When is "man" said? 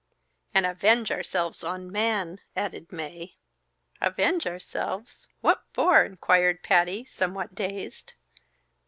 1.91-2.41